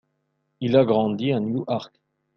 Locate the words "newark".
1.39-1.93